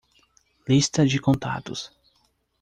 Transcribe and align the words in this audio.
Lista 0.67 1.05
de 1.05 1.19
contatos. 1.19 1.81